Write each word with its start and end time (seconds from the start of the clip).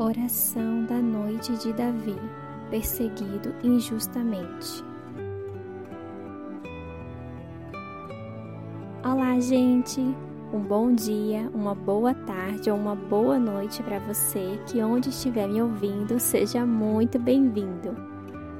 Oração 0.00 0.86
da 0.86 0.94
noite 0.94 1.54
de 1.58 1.74
Davi, 1.74 2.16
perseguido 2.70 3.54
injustamente. 3.62 4.82
Olá, 9.04 9.38
gente! 9.38 10.00
Um 10.54 10.60
bom 10.60 10.94
dia, 10.94 11.50
uma 11.52 11.74
boa 11.74 12.14
tarde 12.14 12.70
ou 12.70 12.78
uma 12.78 12.94
boa 12.94 13.38
noite 13.38 13.82
para 13.82 13.98
você 13.98 14.58
que, 14.66 14.82
onde 14.82 15.10
estiver 15.10 15.46
me 15.46 15.60
ouvindo, 15.60 16.18
seja 16.18 16.64
muito 16.64 17.18
bem-vindo. 17.18 18.09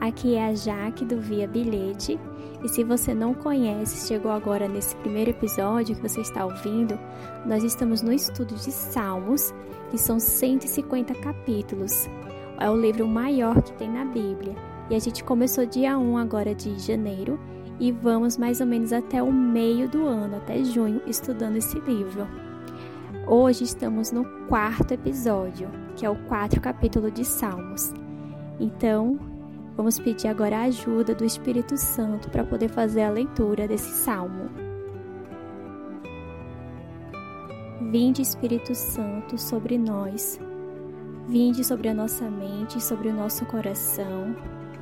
Aqui 0.00 0.34
é 0.34 0.46
a 0.46 0.54
Jaque 0.54 1.04
do 1.04 1.20
Via 1.20 1.48
Bilhete 1.48 2.18
e 2.62 2.68
se 2.68 2.84
você 2.84 3.14
não 3.14 3.32
conhece, 3.32 4.06
chegou 4.06 4.30
agora 4.30 4.68
nesse 4.68 4.94
primeiro 4.96 5.30
episódio 5.30 5.96
que 5.96 6.02
você 6.02 6.20
está 6.20 6.44
ouvindo, 6.44 6.98
nós 7.46 7.62
estamos 7.64 8.02
no 8.02 8.12
estudo 8.12 8.54
de 8.54 8.70
Salmos 8.72 9.54
que 9.90 9.98
são 9.98 10.18
150 10.18 11.14
capítulos. 11.14 12.08
É 12.58 12.68
o 12.68 12.76
livro 12.76 13.06
maior 13.06 13.62
que 13.62 13.72
tem 13.74 13.90
na 13.90 14.04
Bíblia. 14.04 14.54
E 14.90 14.94
a 14.94 14.98
gente 14.98 15.24
começou 15.24 15.66
dia 15.66 15.98
1 15.98 16.16
agora 16.16 16.54
de 16.54 16.78
janeiro 16.78 17.38
e 17.78 17.92
vamos 17.92 18.36
mais 18.36 18.60
ou 18.60 18.66
menos 18.66 18.92
até 18.92 19.22
o 19.22 19.32
meio 19.32 19.88
do 19.88 20.06
ano, 20.06 20.36
até 20.36 20.62
junho, 20.64 21.00
estudando 21.06 21.56
esse 21.56 21.78
livro. 21.80 22.26
Hoje 23.26 23.64
estamos 23.64 24.12
no 24.12 24.24
quarto 24.46 24.92
episódio, 24.92 25.68
que 25.96 26.06
é 26.06 26.10
o 26.10 26.16
quarto 26.24 26.60
capítulo 26.60 27.10
de 27.10 27.24
Salmos. 27.24 27.92
Então, 28.58 29.18
vamos 29.76 29.98
pedir 29.98 30.28
agora 30.28 30.58
a 30.58 30.62
ajuda 30.62 31.14
do 31.14 31.24
Espírito 31.24 31.76
Santo 31.76 32.30
para 32.30 32.44
poder 32.44 32.68
fazer 32.68 33.02
a 33.02 33.10
leitura 33.10 33.68
desse 33.68 33.90
salmo. 33.90 34.50
Vinde, 37.90 38.22
Espírito 38.22 38.74
Santo, 38.74 39.38
sobre 39.38 39.78
nós. 39.78 40.40
Vinde 41.28 41.64
sobre 41.64 41.88
a 41.88 41.94
nossa 41.94 42.28
mente, 42.30 42.82
sobre 42.82 43.08
o 43.08 43.14
nosso 43.14 43.44
coração. 43.46 44.34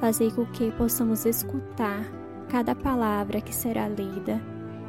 Fazei 0.00 0.30
com 0.30 0.46
que 0.46 0.70
possamos 0.72 1.24
escutar 1.26 2.04
cada 2.48 2.74
palavra 2.74 3.40
que 3.40 3.54
será 3.54 3.88
lida, 3.88 4.40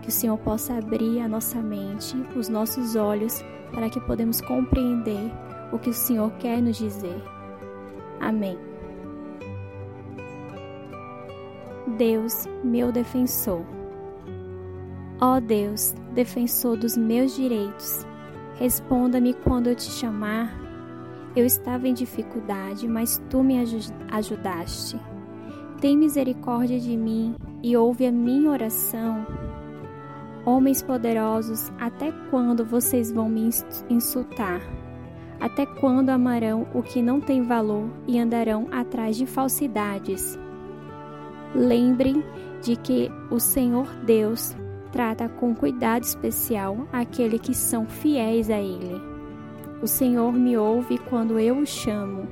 que 0.02 0.10
o 0.10 0.12
Senhor 0.12 0.38
possa 0.38 0.76
abrir 0.76 1.20
a 1.20 1.28
nossa 1.28 1.62
mente, 1.62 2.16
os 2.36 2.48
nossos 2.48 2.96
olhos, 2.96 3.44
para 3.72 3.90
que 3.90 4.00
podemos 4.02 4.42
compreender 4.42 5.32
o 5.72 5.80
que 5.80 5.90
o 5.90 5.94
Senhor 5.94 6.32
quer 6.34 6.62
nos 6.62 6.78
dizer. 6.78 7.22
Amém. 8.20 8.69
Deus, 12.00 12.48
meu 12.64 12.94
defensor. 12.94 13.62
Ó 15.20 15.38
Deus, 15.42 15.94
defensor 16.14 16.78
dos 16.78 16.96
meus 16.96 17.36
direitos, 17.36 18.08
responda-me 18.56 19.34
quando 19.34 19.68
eu 19.68 19.76
te 19.76 19.92
chamar. 19.92 20.58
Eu 21.36 21.46
estava 21.46 21.90
em 21.90 21.94
dificuldade, 21.94 22.88
mas 22.88 23.22
tu 23.30 23.44
me 23.44 23.58
ajudaste. 24.10 24.98
Tem 25.82 25.98
misericórdia 25.98 26.80
de 26.80 26.96
mim 26.96 27.36
e 27.62 27.76
ouve 27.76 28.06
a 28.06 28.14
minha 28.14 28.50
oração. 28.50 29.28
Homens 30.46 30.82
poderosos, 30.82 31.70
até 31.78 32.14
quando 32.30 32.64
vocês 32.64 33.12
vão 33.12 33.28
me 33.28 33.50
insultar? 33.90 34.62
Até 35.38 35.66
quando 35.66 36.12
amarão 36.12 36.66
o 36.74 36.82
que 36.82 37.02
não 37.02 37.20
tem 37.20 37.42
valor 37.44 37.90
e 38.08 38.18
andarão 38.18 38.70
atrás 38.72 39.18
de 39.18 39.26
falsidades? 39.26 40.40
Lembrem 41.54 42.24
de 42.62 42.76
que 42.76 43.12
o 43.32 43.40
Senhor 43.40 43.88
Deus 44.06 44.56
trata 44.92 45.28
com 45.28 45.56
cuidado 45.56 46.04
especial 46.04 46.88
aqueles 46.92 47.42
que 47.42 47.54
são 47.54 47.86
fiéis 47.88 48.50
a 48.50 48.60
Ele. 48.60 49.02
O 49.82 49.88
Senhor 49.88 50.34
me 50.34 50.58
ouve 50.58 50.98
quando 51.10 51.40
eu 51.40 51.58
o 51.58 51.66
chamo. 51.66 52.28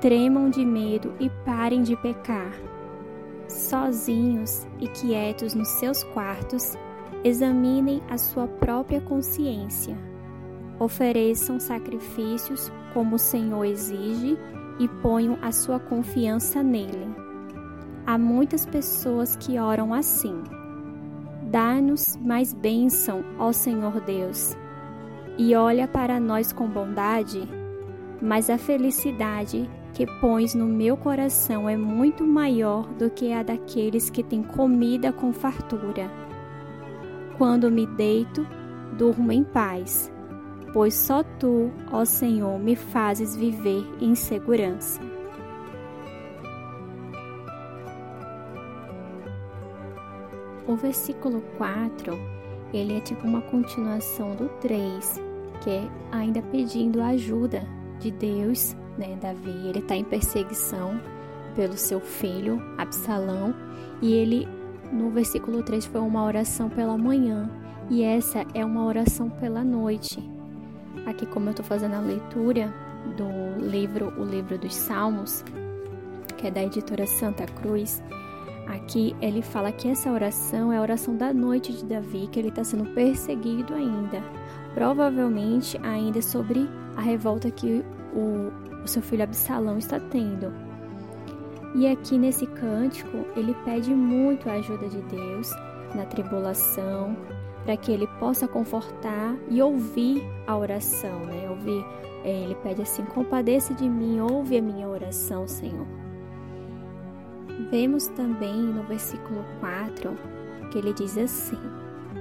Tremam 0.00 0.50
de 0.50 0.64
medo 0.64 1.14
e 1.20 1.30
parem 1.44 1.82
de 1.82 1.96
pecar. 1.96 2.52
Sozinhos 3.48 4.66
e 4.80 4.88
quietos 4.88 5.54
nos 5.54 5.68
seus 5.68 6.02
quartos, 6.02 6.76
examinem 7.22 8.02
a 8.10 8.18
sua 8.18 8.48
própria 8.48 9.00
consciência. 9.00 9.96
Ofereçam 10.80 11.60
sacrifícios 11.60 12.72
como 12.92 13.16
o 13.16 13.18
Senhor 13.18 13.64
exige 13.64 14.36
e 14.80 14.88
ponham 14.88 15.38
a 15.40 15.52
sua 15.52 15.78
confiança 15.78 16.62
nele. 16.62 17.31
Há 18.06 18.18
muitas 18.18 18.66
pessoas 18.66 19.36
que 19.36 19.58
oram 19.58 19.94
assim 19.94 20.42
Dá-nos 21.52 22.16
mais 22.16 22.54
bênção, 22.54 23.22
ó 23.38 23.52
Senhor 23.52 24.00
Deus, 24.00 24.56
e 25.36 25.54
olha 25.54 25.86
para 25.86 26.18
nós 26.18 26.50
com 26.50 26.66
bondade, 26.66 27.46
mas 28.22 28.48
a 28.48 28.56
felicidade 28.56 29.68
que 29.92 30.06
pões 30.18 30.54
no 30.54 30.64
meu 30.64 30.96
coração 30.96 31.68
é 31.68 31.76
muito 31.76 32.24
maior 32.24 32.88
do 32.94 33.10
que 33.10 33.34
a 33.34 33.42
daqueles 33.42 34.08
que 34.08 34.22
têm 34.22 34.42
comida 34.42 35.12
com 35.12 35.30
fartura. 35.30 36.10
Quando 37.36 37.70
me 37.70 37.86
deito, 37.86 38.46
durmo 38.96 39.30
em 39.30 39.44
paz, 39.44 40.10
pois 40.72 40.94
só 40.94 41.22
tu, 41.22 41.70
ó 41.90 42.02
Senhor, 42.06 42.58
me 42.58 42.74
fazes 42.74 43.36
viver 43.36 43.86
em 44.00 44.14
segurança. 44.14 45.11
O 50.66 50.76
versículo 50.76 51.42
4, 51.58 52.18
ele 52.72 52.96
é 52.96 53.00
tipo 53.00 53.26
uma 53.26 53.42
continuação 53.42 54.34
do 54.36 54.48
3, 54.60 55.20
que 55.60 55.70
é 55.70 55.88
ainda 56.10 56.40
pedindo 56.42 57.02
ajuda 57.02 57.66
de 57.98 58.10
Deus, 58.10 58.76
né? 58.96 59.18
Davi, 59.20 59.50
ele 59.68 59.80
está 59.80 59.96
em 59.96 60.04
perseguição 60.04 61.00
pelo 61.56 61.76
seu 61.76 62.00
filho 62.00 62.62
Absalão, 62.78 63.54
e 64.00 64.12
ele 64.12 64.48
no 64.92 65.10
versículo 65.10 65.62
3 65.62 65.86
foi 65.86 66.00
uma 66.00 66.24
oração 66.24 66.68
pela 66.68 66.96
manhã, 66.96 67.50
e 67.90 68.02
essa 68.02 68.44
é 68.54 68.64
uma 68.64 68.84
oração 68.84 69.28
pela 69.28 69.64
noite. 69.64 70.22
Aqui 71.06 71.26
como 71.26 71.46
eu 71.46 71.50
estou 71.50 71.64
fazendo 71.64 71.94
a 71.94 72.00
leitura 72.00 72.72
do 73.16 73.64
livro 73.64 74.12
O 74.18 74.24
Livro 74.24 74.56
dos 74.56 74.74
Salmos, 74.74 75.44
que 76.36 76.46
é 76.46 76.50
da 76.50 76.62
editora 76.62 77.06
Santa 77.06 77.44
Cruz, 77.46 78.02
Aqui 78.66 79.14
ele 79.20 79.42
fala 79.42 79.72
que 79.72 79.88
essa 79.88 80.10
oração 80.10 80.72
é 80.72 80.78
a 80.78 80.82
oração 80.82 81.16
da 81.16 81.32
noite 81.32 81.72
de 81.72 81.84
Davi, 81.84 82.28
que 82.30 82.38
ele 82.38 82.48
está 82.48 82.62
sendo 82.62 82.86
perseguido 82.94 83.74
ainda. 83.74 84.22
Provavelmente 84.74 85.78
ainda 85.82 86.22
sobre 86.22 86.68
a 86.96 87.00
revolta 87.00 87.50
que 87.50 87.84
o, 88.14 88.52
o 88.82 88.86
seu 88.86 89.02
filho 89.02 89.24
Absalão 89.24 89.78
está 89.78 89.98
tendo. 89.98 90.52
E 91.74 91.86
aqui 91.86 92.18
nesse 92.18 92.46
cântico 92.46 93.24
ele 93.34 93.54
pede 93.64 93.94
muito 93.94 94.48
a 94.48 94.54
ajuda 94.54 94.88
de 94.88 95.00
Deus 95.02 95.50
na 95.94 96.04
tribulação, 96.04 97.16
para 97.64 97.76
que 97.76 97.92
ele 97.92 98.06
possa 98.18 98.48
confortar 98.48 99.36
e 99.48 99.62
ouvir 99.62 100.22
a 100.46 100.56
oração, 100.56 101.20
né? 101.26 101.48
Ouvir, 101.48 101.84
é, 102.24 102.44
ele 102.44 102.54
pede 102.56 102.82
assim: 102.82 103.04
compadeça 103.04 103.74
de 103.74 103.88
mim, 103.88 104.20
ouve 104.20 104.56
a 104.58 104.62
minha 104.62 104.88
oração, 104.88 105.46
Senhor. 105.46 106.01
Vemos 107.72 108.06
também 108.08 108.54
no 108.54 108.82
versículo 108.82 109.42
4 109.58 110.14
que 110.70 110.76
ele 110.76 110.92
diz 110.92 111.16
assim: 111.16 111.56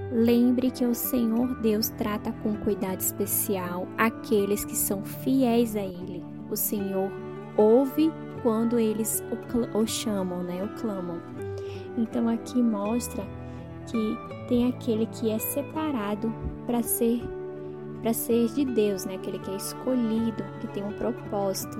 Lembre 0.09 0.71
que 0.71 0.85
o 0.85 0.95
Senhor 0.95 1.59
Deus 1.59 1.89
trata 1.89 2.31
com 2.41 2.55
cuidado 2.55 3.01
especial 3.01 3.85
aqueles 3.97 4.63
que 4.63 4.77
são 4.77 5.03
fiéis 5.03 5.75
a 5.75 5.81
Ele. 5.81 6.23
O 6.49 6.55
Senhor 6.55 7.11
ouve 7.57 8.09
quando 8.41 8.79
eles 8.79 9.21
o, 9.73 9.77
o 9.77 9.85
chamam, 9.85 10.41
né? 10.41 10.63
O 10.63 10.69
clamam. 10.79 11.21
Então 11.97 12.29
aqui 12.29 12.63
mostra 12.63 13.21
que 13.87 14.17
tem 14.47 14.69
aquele 14.69 15.05
que 15.07 15.29
é 15.29 15.37
separado 15.37 16.33
para 16.65 16.81
ser 16.81 17.21
para 18.01 18.13
ser 18.13 18.47
de 18.53 18.63
Deus, 18.63 19.03
né? 19.03 19.15
Aquele 19.15 19.37
que 19.37 19.51
é 19.51 19.57
escolhido, 19.57 20.43
que 20.61 20.67
tem 20.67 20.81
um 20.81 20.93
propósito, 20.93 21.77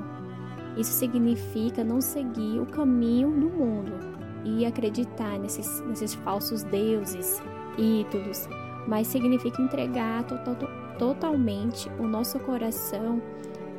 isso 0.77 0.91
significa 0.91 1.83
não 1.83 2.01
seguir 2.01 2.59
o 2.59 2.65
caminho 2.65 3.29
do 3.31 3.50
mundo 3.50 4.00
e 4.44 4.65
acreditar 4.65 5.38
nesses, 5.38 5.81
nesses 5.81 6.13
falsos 6.13 6.63
deuses, 6.63 7.41
ídolos, 7.77 8.47
mas 8.88 9.07
significa 9.07 9.62
entregar 9.62 10.23
total, 10.23 10.56
totalmente 10.97 11.89
o 12.00 12.07
nosso 12.07 12.39
coração 12.39 13.21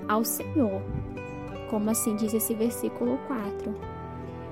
ao 0.08 0.24
Senhor. 0.24 0.82
Como 1.70 1.90
assim 1.90 2.14
diz 2.16 2.34
esse 2.34 2.54
versículo 2.54 3.18
4. 3.26 3.74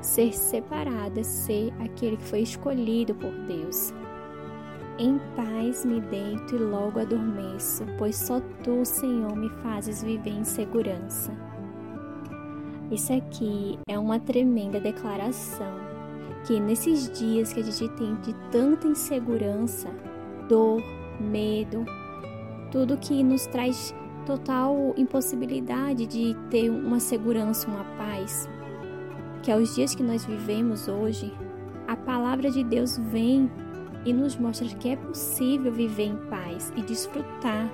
Ser 0.00 0.32
separada, 0.32 1.22
ser 1.22 1.72
aquele 1.78 2.16
que 2.16 2.24
foi 2.24 2.40
escolhido 2.40 3.14
por 3.14 3.30
Deus. 3.46 3.92
Em 4.98 5.18
paz 5.36 5.84
me 5.84 6.00
deito 6.00 6.56
e 6.56 6.58
logo 6.58 6.98
adormeço, 6.98 7.84
pois 7.98 8.16
só 8.16 8.40
tu, 8.62 8.84
Senhor, 8.84 9.34
me 9.36 9.48
fazes 9.62 10.02
viver 10.02 10.30
em 10.30 10.44
segurança. 10.44 11.49
Isso 12.90 13.12
aqui 13.12 13.78
é 13.88 13.96
uma 13.96 14.18
tremenda 14.18 14.80
declaração 14.80 15.78
que 16.44 16.58
nesses 16.58 17.08
dias 17.16 17.52
que 17.52 17.60
a 17.60 17.62
gente 17.62 17.88
tem 17.90 18.14
de 18.16 18.34
tanta 18.50 18.88
insegurança, 18.88 19.88
dor, 20.48 20.82
medo, 21.20 21.84
tudo 22.72 22.96
que 22.96 23.22
nos 23.22 23.46
traz 23.46 23.94
total 24.26 24.94
impossibilidade 24.96 26.06
de 26.06 26.34
ter 26.50 26.68
uma 26.70 26.98
segurança, 26.98 27.68
uma 27.68 27.84
paz. 27.96 28.48
Que 29.42 29.52
aos 29.52 29.74
dias 29.74 29.94
que 29.94 30.02
nós 30.02 30.24
vivemos 30.24 30.88
hoje, 30.88 31.32
a 31.86 31.96
palavra 31.96 32.50
de 32.50 32.64
Deus 32.64 32.98
vem 32.98 33.50
e 34.04 34.12
nos 34.12 34.36
mostra 34.36 34.66
que 34.66 34.88
é 34.88 34.96
possível 34.96 35.70
viver 35.70 36.06
em 36.06 36.16
paz 36.28 36.72
e 36.76 36.82
desfrutar 36.82 37.70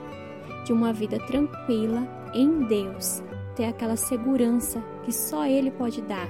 de 0.65 0.73
uma 0.73 0.93
vida 0.93 1.19
tranquila 1.27 2.07
em 2.35 2.67
Deus, 2.67 3.23
ter 3.57 3.65
aquela 3.65 3.97
segurança 3.97 4.81
que 5.03 5.13
só 5.13 5.47
Ele 5.47 5.71
pode 5.71 6.03
dar. 6.03 6.29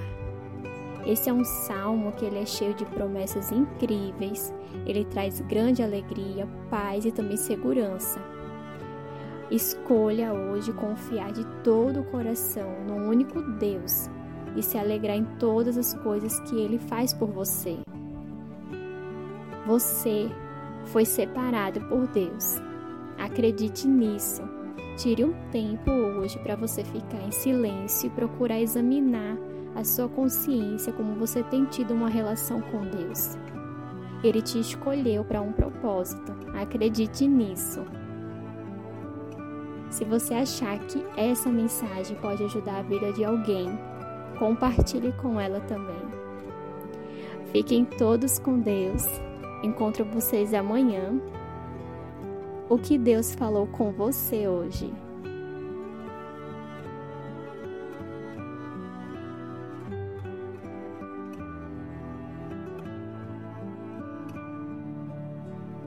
Esse 1.05 1.31
é 1.31 1.32
um 1.32 1.44
salmo 1.44 2.11
que 2.12 2.25
ele 2.25 2.40
é 2.40 2.44
cheio 2.44 2.75
de 2.75 2.84
promessas 2.84 3.52
incríveis. 3.52 4.52
Ele 4.84 5.05
traz 5.05 5.40
grande 5.40 5.81
alegria, 5.81 6.49
paz 6.69 7.05
e 7.05 7.12
também 7.12 7.37
segurança. 7.37 8.20
Escolha 9.49 10.32
hoje 10.32 10.73
confiar 10.73 11.31
de 11.31 11.44
todo 11.62 12.00
o 12.00 12.05
coração 12.05 12.69
no 12.88 13.08
único 13.08 13.40
Deus 13.40 14.11
e 14.56 14.62
se 14.62 14.76
alegrar 14.76 15.17
em 15.17 15.25
todas 15.38 15.79
as 15.79 15.94
coisas 15.94 16.40
que 16.40 16.56
ele 16.56 16.79
faz 16.79 17.14
por 17.14 17.29
você. 17.29 17.79
Você 19.64 20.29
foi 20.87 21.05
separado 21.05 21.81
por 21.82 22.08
Deus. 22.08 22.56
Acredite 23.17 23.87
nisso. 23.87 24.56
Tire 24.96 25.25
um 25.25 25.34
tempo 25.50 25.90
hoje 25.90 26.38
para 26.38 26.56
você 26.56 26.82
ficar 26.82 27.20
em 27.20 27.31
silêncio 27.31 28.06
e 28.06 28.10
procurar 28.10 28.58
examinar 28.58 29.37
a 29.75 29.84
sua 29.84 30.08
consciência 30.08 30.90
como 30.90 31.14
você 31.16 31.43
tem 31.43 31.66
tido 31.66 31.93
uma 31.93 32.08
relação 32.08 32.62
com 32.62 32.81
Deus. 32.81 33.37
Ele 34.25 34.40
te 34.40 34.58
escolheu 34.58 35.22
para 35.22 35.43
um 35.43 35.52
propósito. 35.52 36.34
Acredite 36.54 37.28
nisso. 37.28 37.84
Se 39.90 40.02
você 40.04 40.32
achar 40.32 40.78
que 40.78 41.04
essa 41.14 41.50
mensagem 41.50 42.16
pode 42.16 42.43
ajudar 42.44 42.78
a 42.78 42.82
vida 42.82 43.12
de 43.12 43.22
alguém, 43.22 43.78
compartilhe 44.38 45.12
com 45.12 45.38
ela 45.38 45.60
também. 45.60 46.02
Fiquem 47.52 47.84
todos 47.84 48.38
com 48.38 48.58
Deus. 48.58 49.04
Encontro 49.62 50.06
vocês 50.06 50.54
amanhã. 50.54 51.20
O 52.69 52.77
que 52.77 52.99
Deus 52.99 53.33
falou 53.33 53.69
com 53.69 53.93
você 53.93 54.49
hoje? 54.49 54.93